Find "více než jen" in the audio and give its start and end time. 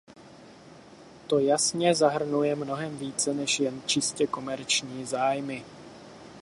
2.97-3.81